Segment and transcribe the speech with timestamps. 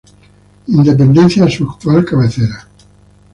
[0.65, 2.65] Independencia a su actual cabecera.